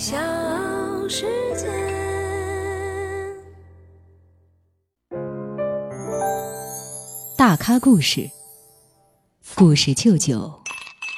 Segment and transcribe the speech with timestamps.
[0.00, 0.16] 小
[1.10, 1.66] 世界。
[7.36, 8.30] 大咖故事，
[9.54, 10.62] 故事舅舅，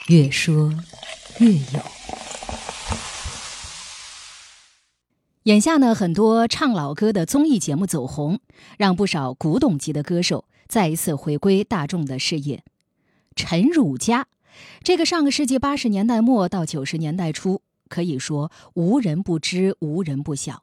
[0.08, 0.74] 越说
[1.38, 1.80] 越有。
[5.44, 8.40] 眼下呢，很多唱老歌的综艺节目走红，
[8.76, 12.64] 让不少古董级的歌手再一次回归大众的视野。
[13.36, 14.26] 陈汝佳，
[14.82, 17.62] 这个上个世纪八十年代末到九十年代初。
[17.92, 20.62] 可以说无人不知，无人不晓。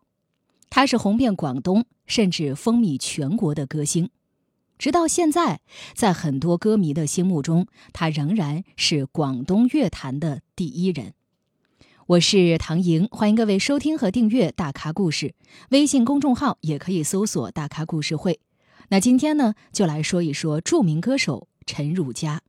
[0.71, 4.09] 他是红遍广东，甚至风靡全国的歌星。
[4.79, 5.59] 直到现在，
[5.93, 11.13] 在很多歌迷的心目中，他仍然是广东乐坛的第一人。
[12.07, 15.27] 我是唐莹，欢迎各位收听和订阅《大咖故事》
[15.69, 18.39] 微信公众号，也可以搜索“大咖故事会”。
[18.89, 22.41] 那今天呢，就来说一说著名歌手陈汝佳。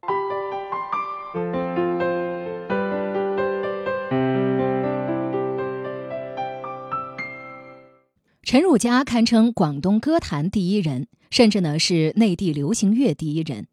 [8.51, 13.69] 陈汝佳堪称广东歌坛第一人，甚至呢是内地流行乐第一人。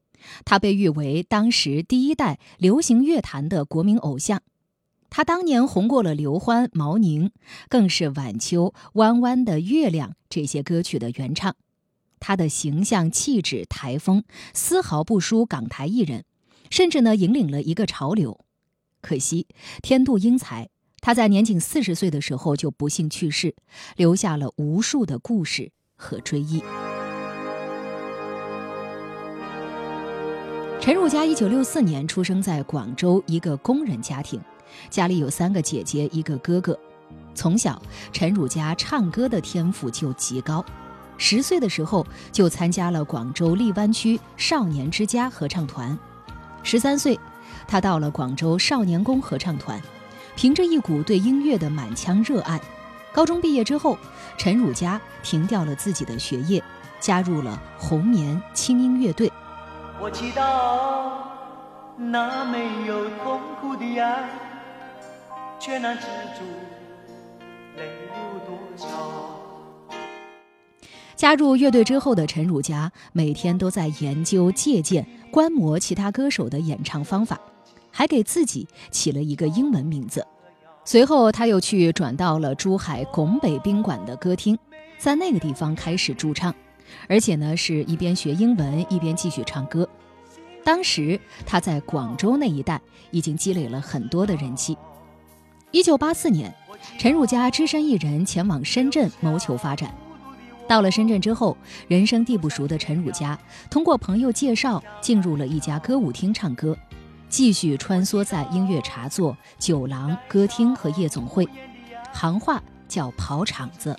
[0.45, 4.43] 他被誉为当时第一代流行乐坛的国民偶像。
[5.09, 7.31] 他当年红过了刘欢、毛宁，
[7.69, 11.55] 更是晚秋、《弯弯的月亮》这些歌曲的原唱。
[12.19, 16.23] 他的形象、气质、台风丝毫不输港台艺人，
[16.69, 18.41] 甚至呢引领了一个潮流。
[19.01, 19.47] 可惜
[19.81, 20.69] 天妒英才。
[21.07, 23.55] 他在年仅四十岁的时候就不幸去世，
[23.95, 26.61] 留下了无数的故事和追忆。
[30.81, 34.37] 陈汝佳一九六四年出生在广州一个工人家庭，
[34.89, 36.77] 家里有三个姐姐一个哥哥。
[37.33, 40.61] 从小，陈汝佳唱歌的天赋就极高，
[41.17, 45.97] 十岁的时候就参加了广州荔湾区少年之家合唱团，
[46.63, 47.17] 十三岁，
[47.65, 49.81] 他到了广州少年宫合唱团。
[50.37, 52.61] 凭着一股对音乐的满腔热爱，
[53.11, 53.97] 高中毕业之后，
[54.37, 56.63] 陈汝佳停掉了自己的学业，
[56.99, 59.31] 加入了红棉轻音乐队。
[59.99, 61.11] 我祈祷
[61.97, 64.29] 那没有痛苦的爱，
[65.59, 66.05] 却难止
[66.37, 66.45] 住
[67.75, 68.87] 泪流多少。
[71.15, 77.39] 加入乐队之后的陈汝佳，每天都在研究、借鉴、观摩其他歌手的演唱方法。
[77.97, 80.23] 还给自己起了一个英文名字，
[80.85, 84.55] 随后他又去转到了珠海拱北宾馆的歌厅，
[84.99, 86.53] 在那个地方开始驻唱，
[87.09, 89.89] 而且呢是一边学英文一边继续唱歌。
[90.63, 94.77] 当时他在广州那一带已经积累了很多的人气。
[95.71, 96.53] 一九八四年，
[96.99, 99.91] 陈汝佳只身一人前往深圳谋求发展。
[100.67, 103.35] 到了深圳之后，人生地不熟的陈汝佳
[103.71, 106.77] 通过朋友介绍进入了一家歌舞厅唱歌。
[107.29, 111.47] 继续穿梭在音乐茶座、酒廊、歌厅和夜总会，
[112.13, 113.97] 行话叫跑场子。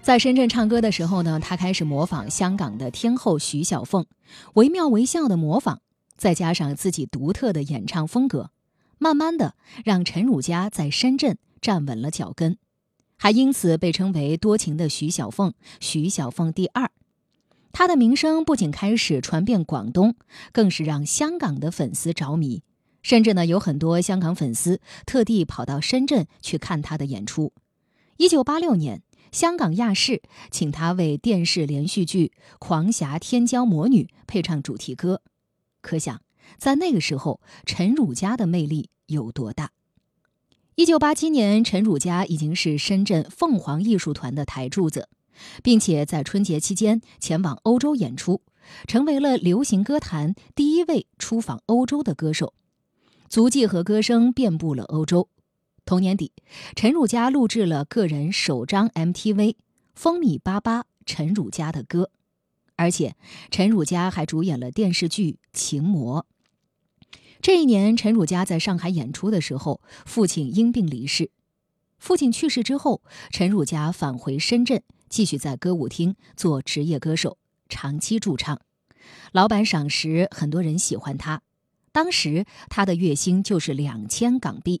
[0.00, 4.06] 在深圳唱歌的时候呢，他开始模仿香港的天后徐小凤，
[4.54, 5.78] 惟妙惟肖的模仿，
[6.16, 8.50] 再加上自己独特的演唱风格，
[8.98, 12.58] 慢慢的让陈汝佳在深圳站稳了脚跟，
[13.16, 16.90] 还因此被称为多情的徐小凤，徐小凤第二。
[17.72, 20.14] 他的名声不仅开始传遍广东，
[20.52, 22.62] 更是让香港的粉丝着迷，
[23.02, 27.52] 甚至呢有很多香港粉丝特地跑到深圳去看他的演出。
[28.18, 35.22] 一九八六年，香港亚视请他为电视连续剧《狂侠天骄魔女》配唱主题歌，
[35.80, 36.20] 可想
[36.58, 39.70] 在那个时候陈汝佳的魅力有多大。
[40.74, 45.08] 一九八七年，陈汝佳已经是深圳凤凰艺术团的台柱子。
[45.62, 48.42] 并且在春节期间前往欧洲演出，
[48.86, 52.54] 成为了流行歌坛第一位出访欧洲的歌手，
[53.28, 55.28] 足迹和歌声遍布了欧洲。
[55.84, 56.32] 同年底，
[56.76, 59.56] 陈汝佳录制了个人首张 MTV，
[59.94, 62.10] 风靡八八陈汝佳的歌，
[62.76, 63.16] 而且
[63.50, 66.26] 陈汝佳还主演了电视剧《情魔》。
[67.40, 71.32] 这一年，陈汝佳在上海演出的时候，父亲因病离世。
[71.98, 73.02] 父亲去世之后，
[73.32, 74.84] 陈汝佳返回深圳。
[75.12, 77.36] 继续在歌舞厅做职业歌手，
[77.68, 78.58] 长期驻唱，
[79.30, 81.42] 老板赏识，很多人喜欢他。
[81.92, 84.80] 当时他的月薪就是两千港币，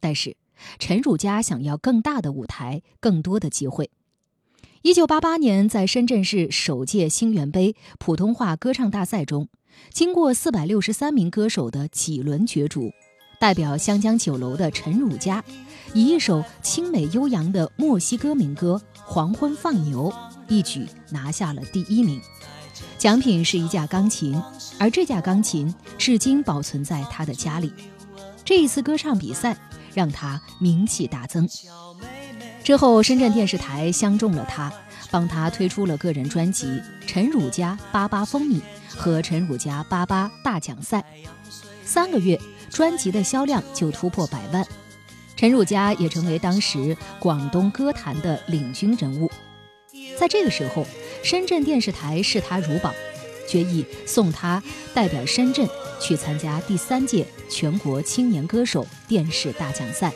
[0.00, 0.36] 但是
[0.80, 3.90] 陈汝佳想要更大的舞台，更多的机会。
[4.82, 9.48] 一九八八年，在深圳市首届星源杯普通话歌唱大赛中，
[9.90, 12.90] 经过四百六十三名歌手的几轮角逐，
[13.38, 15.44] 代表湘江酒楼的陈汝佳，
[15.94, 18.82] 以一首清美悠扬的墨西哥民歌。
[19.04, 20.12] 黄昏放牛，
[20.48, 22.20] 一举拿下了第一名，
[22.98, 24.42] 奖品是一架钢琴，
[24.78, 27.72] 而这架钢琴至今保存在他的家里。
[28.44, 29.56] 这一次歌唱比赛
[29.92, 31.48] 让他名气大增。
[32.62, 34.72] 之后，深圳电视台相中了他，
[35.10, 36.66] 帮他推出了个人专辑
[37.06, 38.56] 《陈汝佳八八风靡》
[38.88, 41.00] 和《陈汝佳八八大奖赛》。
[41.84, 42.40] 三个月，
[42.70, 44.66] 专辑的销量就突破百万，
[45.36, 49.30] 陈汝佳也成为当时广东歌坛的领军人物。
[50.18, 50.86] 在这个时候，
[51.22, 52.92] 深圳电视台视他如宝，
[53.48, 54.62] 决议送他
[54.94, 55.68] 代表深圳
[56.00, 60.12] 去参加第三届全国青年歌手电视大奖赛。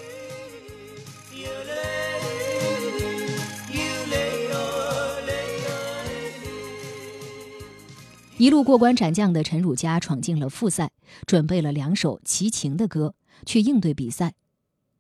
[8.36, 10.92] 一路过关斩将的陈汝佳闯进了复赛，
[11.26, 13.14] 准备了两首齐秦的歌
[13.44, 14.34] 去应对比赛。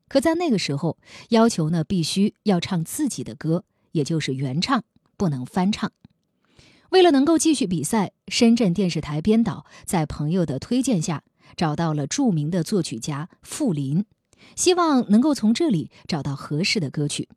[0.08, 4.82] 可在那个时候，要求呢必须要唱自己的歌，也就是原唱，
[5.16, 5.92] 不能翻唱。
[6.90, 11.22] 为了能够继续比赛，深圳电视台编导在朋友的推荐下
[11.54, 14.06] 找到了著名的作曲家傅林，
[14.56, 17.28] 希望能够从这里找到合适的歌曲。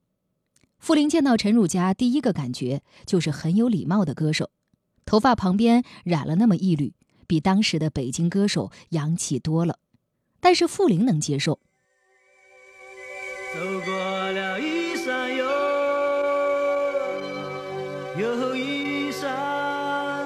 [0.79, 4.49] 傅林见到陈汝佳，第一个感觉就是很有礼貌的歌手。
[5.05, 6.93] 头发旁边染了那么一缕，
[7.27, 9.79] 比当时的北京歌手洋气多了。
[10.39, 11.59] 但是傅林能接受。
[13.53, 15.45] 走过了一山又
[18.17, 19.29] 又一山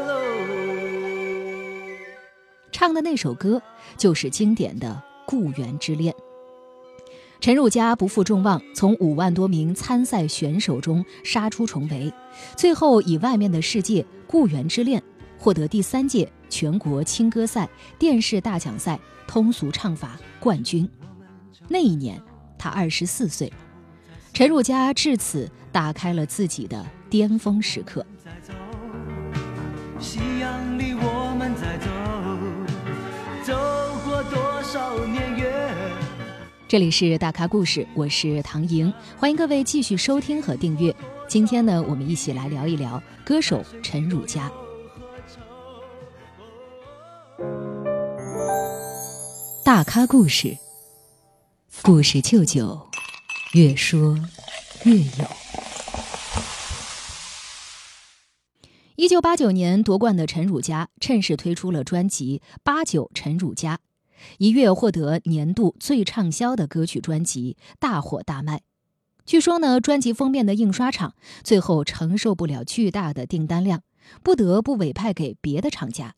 [0.08, 0.22] 喽。
[2.72, 3.60] 唱的那首歌
[3.98, 4.90] 就是经典的
[5.26, 6.14] 《故园之恋》。
[7.42, 12.14] 陈汝佳不负众望，从五万多名参赛选手中杀出重围，
[12.56, 15.02] 最后以外面的世界《故园之恋》
[15.40, 17.68] 获得第三届全国青歌赛
[17.98, 20.88] 电视大奖赛通俗唱法冠军。
[21.68, 22.22] 那一年
[22.58, 23.52] 他二十四岁，
[24.34, 28.06] 陈汝佳至此打开了自己的巅峰时刻。
[30.00, 31.90] 夕阳里我们在走，
[33.44, 33.54] 走
[34.04, 35.72] 过多少年月。
[36.68, 40.94] 这里是大咖故事，我是唐莹，欢迎各位继续收听和订阅。
[41.28, 44.52] 今天呢，我们一起来聊一聊歌手陈汝佳。
[49.64, 50.56] 大咖故事，
[51.86, 52.90] 故事舅舅，
[53.54, 54.18] 越说
[54.86, 55.28] 越有。
[58.96, 63.76] 一九八九年夺冠的陈汝佳，趁势推出了专辑《八九陈汝佳》。
[64.40, 68.64] 一跃获得年度最畅销的歌曲专辑，大火大卖。
[69.24, 73.84] 据说呢，专辑封面的印刷厂最后承受不了巨大的订单量，
[74.24, 76.16] 不得不委派给别的厂家，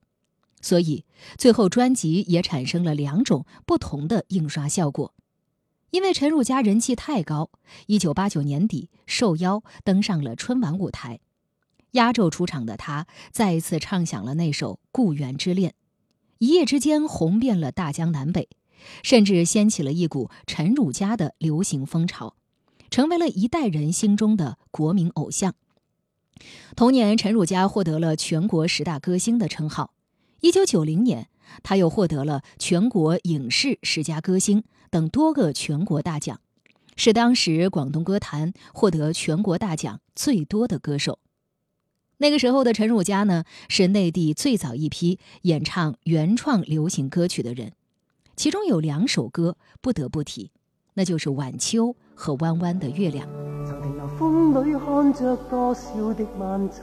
[0.62, 1.04] 所以
[1.38, 5.14] 最后专辑也产生了两种不同的印刷效果。
[5.92, 7.50] 因为陈汝佳人气太高，
[7.86, 11.20] 一九八九年底受邀登上了春晚舞台，
[11.92, 15.72] 压轴出场的他再一次唱响了那首《故园之恋》。
[16.40, 18.50] 一夜之间红遍了大江南北，
[19.02, 22.36] 甚至掀起了一股陈汝佳的流行风潮，
[22.92, 25.56] 成为了一代人心中的国民偶像。
[26.76, 29.94] 同年，陈汝佳获得了全国十大歌星的称号。
[30.42, 31.30] 一九九零年，
[31.64, 36.40] 他又获得了全国影视十佳歌星等多个全国大奖，
[36.96, 41.20] 是当时广东歌坛获得全国大奖最多的歌手。
[42.20, 47.74] 那个时候的陈汝佳呢，是内地最早一批演唱原创流行歌曲的人，
[48.36, 50.50] 其中有两首歌不得不提，
[50.96, 53.28] 那就是《晚秋》和《弯弯的月亮》。
[53.68, 56.82] 曾停留风里看着多少的晚秋，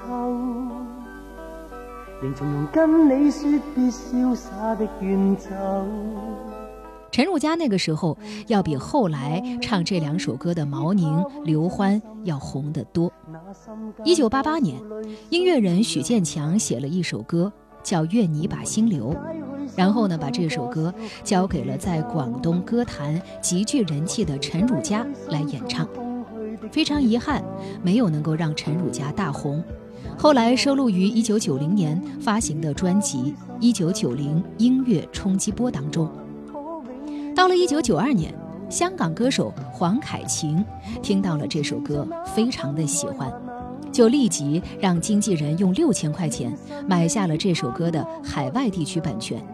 [2.24, 3.42] 仍从容跟你说
[3.74, 5.50] 别潇洒的远走。
[7.10, 8.16] 陈汝佳那个时候
[8.46, 13.12] 要比后来唱这两首歌的毛宁、刘欢要红得多。
[14.04, 14.80] 一九八八年，
[15.28, 17.52] 音乐人许建强写了一首歌，
[17.82, 19.12] 叫《愿你把心留》，
[19.76, 25.86] 然后呢，把这首歌交给了在广东歌坛极具人气的陈汝佳来演唱。
[26.72, 27.44] 非常遗憾，
[27.82, 29.62] 没有能够让陈汝佳大红。
[30.16, 33.18] 后来收录于一九九零年发行的专辑
[33.60, 36.08] 《一九九零音乐冲击波》当中。
[37.34, 38.32] 到了一九九二年，
[38.70, 40.64] 香港歌手黄凯芹
[41.02, 43.30] 听到了这首歌，非常的喜欢，
[43.92, 46.56] 就立即让经纪人用六千块钱
[46.88, 49.44] 买下了这首歌的海外地区版权。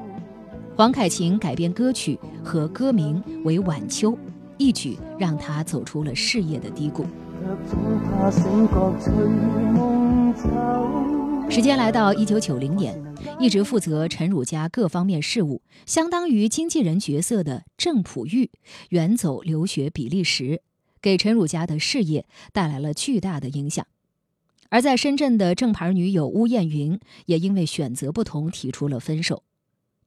[0.76, 4.12] 黄凯芹改编歌曲和歌名为《晚秋》，
[4.56, 7.04] 一举让他走出了事业的低谷。
[11.48, 13.02] 时间来到一九九零年。
[13.38, 18.50] 一直负责陈汝佳各方面事务，相当于经纪人角色的郑普玉
[18.90, 20.60] 远走留学比利时，
[21.00, 23.86] 给陈汝佳的事业带来了巨大的影响。
[24.68, 29.42] 而在深圳的正牌女友巫艳云也因为选择不同提出了分手。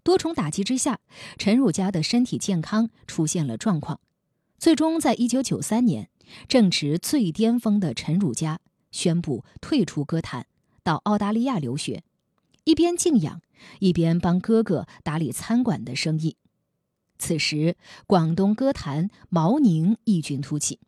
[0.03, 0.99] 多重打击之下，
[1.37, 3.99] 陈汝佳的身体健康出现了状况。
[4.59, 6.09] 最终在一九九三年，
[6.47, 8.59] 正值最巅峰的陈汝佳
[8.91, 10.45] 宣布退出歌坛，
[10.83, 12.03] 到澳大利亚留学，
[12.63, 13.41] 一边静养，
[13.79, 16.37] 一边帮哥哥打理餐馆的生意。
[17.17, 20.79] 此时，广东歌坛毛宁异军突起。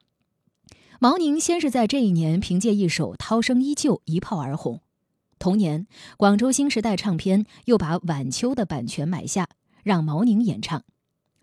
[0.99, 4.81] 毛宁先是在这一年凭借一首《涛声依旧》一炮而红，
[5.39, 5.87] 同年，
[6.17, 9.49] 广州新时代唱片又把《晚秋》的版权买下，
[9.83, 10.83] 让毛宁演唱。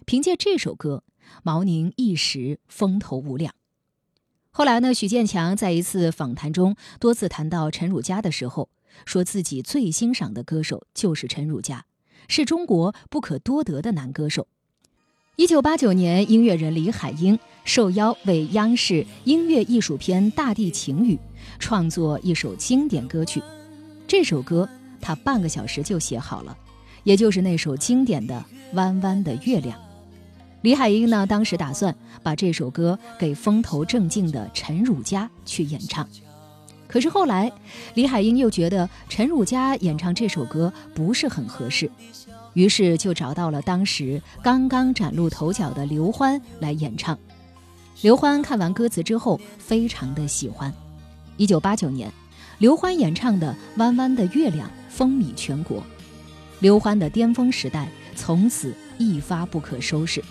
[0.05, 1.05] 凭借这首歌，
[1.43, 3.55] 毛宁一时风头无两。
[4.55, 8.69] 后来呢，许建强在一次访谈中多次谈到陈汝佳的时候，
[9.07, 11.87] 说自己最欣赏的歌手就是陈汝佳，
[12.29, 14.47] 是中国不可多得的男歌手。
[15.37, 21.15] 一九八九年，音乐人李海英受邀为央视音乐艺术片《大地情雨》
[21.59, 23.43] 创作一首经典歌曲。
[24.07, 24.69] 这首歌
[25.01, 26.55] 他半个小时就写好了，
[27.05, 28.45] 也就是那首经典的
[28.77, 29.79] 《弯弯的月亮》。
[30.62, 36.09] 李海英呢，当时打算把这首歌给风头正劲的陈汝佳去演唱，
[36.87, 37.50] 可是后来
[37.95, 41.90] 李海英又觉得陈汝佳演唱这首歌不是很合适。
[42.54, 47.19] 于是就找到了当时刚刚崭露头角的刘欢来演唱。
[48.02, 50.73] 刘欢看完歌词之后，非常的喜欢。
[51.38, 52.12] 一九八九年，
[52.59, 55.83] 刘欢演唱的《弯弯的月亮》风靡全国，
[56.61, 60.23] 刘欢的巅峰时代从此一发不可收拾。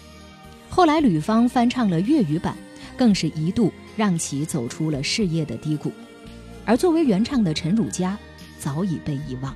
[0.71, 2.55] 后来吕方翻唱了粤语版，
[2.97, 5.91] 更是一度让其走出了事业的低谷。
[6.63, 8.17] 而作为原唱的陈汝佳，
[8.57, 9.53] 早已被遗忘。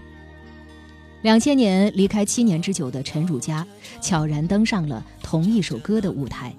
[1.21, 3.65] 两千年离开七年之久的陈汝佳，
[4.01, 6.53] 悄然登上了同一首歌的舞台，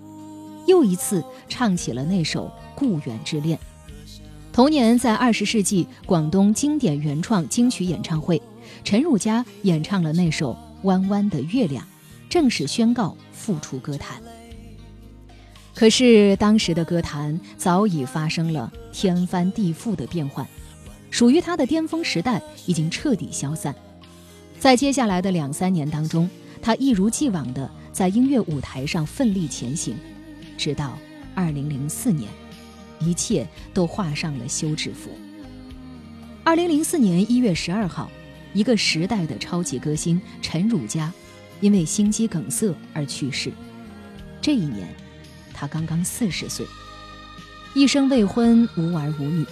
[0.66, 3.58] 又一次唱起了那首《故园之恋》。
[4.54, 8.40] 同年，在二十世纪广东经典原创金曲演唱会，
[8.82, 10.52] 陈汝佳演唱了那首
[10.84, 11.84] 《弯弯的月亮》，
[12.30, 14.20] 正式宣告复出歌坛。
[15.76, 20.46] 可是，当时的歌坛早已发生了天翻地覆的变幻，
[21.10, 23.74] 属于他的巅峰时代已经彻底消散。
[24.58, 26.30] 在接下来的两三年当中，
[26.62, 29.94] 他一如既往地在音乐舞台上奋力前行，
[30.56, 30.96] 直到
[31.34, 32.26] 二零零四年，
[32.98, 35.10] 一切都画上了休止符。
[36.42, 38.10] 二零零四年一月十二号，
[38.54, 41.12] 一个时代的超级歌星陈汝佳，
[41.60, 43.52] 因为心肌梗塞而去世。
[44.40, 44.88] 这一年，
[45.56, 46.66] 他刚刚四十岁，
[47.72, 49.46] 一生未婚，无儿无女。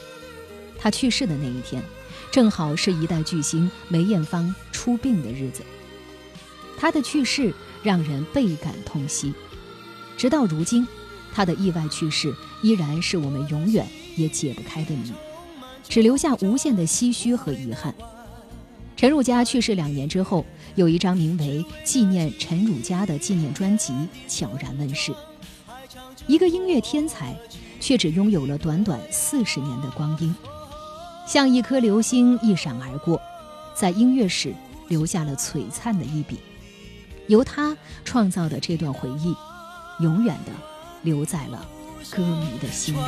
[0.79, 1.83] 他去世的那一天。
[2.31, 5.63] 正好是一代巨星梅艳芳出殡的日子，
[6.77, 9.33] 他的去世让人倍感痛惜。
[10.17, 10.85] 直到如今，
[11.33, 15.13] 他的意外去世依然是我们永远也解不开的谜，
[15.89, 17.95] 只留下无限的唏嘘和遗憾。
[18.97, 20.45] 陈汝佳去世两年之后，
[20.75, 23.95] 有一张名为《纪念陈汝佳》的纪念专辑
[24.27, 25.13] 悄然问世。
[26.27, 27.37] 一个音乐天才，
[27.81, 30.35] 却只拥有了短短四十年的光阴。
[31.27, 33.21] 像一颗流星一闪而过，
[33.75, 34.55] 在音乐史
[34.89, 36.39] 留下了璀璨的一笔。
[37.29, 39.35] 由他创造的这段回忆，
[40.01, 40.53] 永远的
[41.03, 41.67] 留在了
[42.11, 42.99] 歌迷的心里。